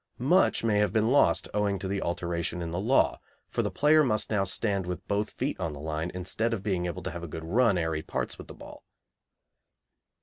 Much 0.17 0.63
may 0.63 0.79
have 0.79 0.91
been 0.91 1.11
lost 1.11 1.47
owing 1.53 1.77
to 1.77 1.87
the 1.87 2.01
alteration 2.01 2.59
in 2.59 2.71
the 2.71 2.79
law, 2.79 3.19
for 3.51 3.61
the 3.61 3.69
player 3.69 4.01
now 4.03 4.07
must 4.17 4.47
stand 4.51 4.87
with 4.87 5.07
both 5.07 5.29
feet 5.29 5.59
on 5.59 5.73
the 5.73 5.79
line 5.79 6.09
instead 6.15 6.53
of 6.55 6.63
being 6.63 6.87
able 6.87 7.03
to 7.03 7.11
have 7.11 7.21
a 7.23 7.27
good 7.27 7.45
run 7.45 7.77
ere 7.77 7.93
he 7.93 8.01
parts 8.01 8.39
with 8.39 8.47
the 8.47 8.55
ball. 8.55 8.83